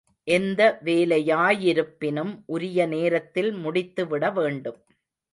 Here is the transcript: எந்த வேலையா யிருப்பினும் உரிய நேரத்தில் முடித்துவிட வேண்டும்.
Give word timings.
எந்த 0.27 0.61
வேலையா 0.85 1.41
யிருப்பினும் 1.63 2.31
உரிய 2.45 2.85
நேரத்தில் 2.85 3.51
முடித்துவிட 3.55 4.31
வேண்டும். 4.33 4.79